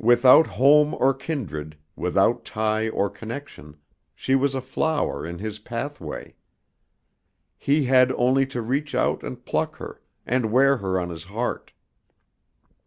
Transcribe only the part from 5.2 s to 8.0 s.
in his pathway. He